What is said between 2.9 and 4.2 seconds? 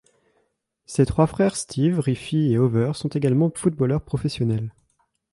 sont également footballeurs